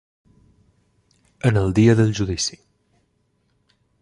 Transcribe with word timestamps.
En 1.49 1.61
el 1.65 1.69
dia 1.81 1.95
del 2.01 2.11
judici. 2.21 2.59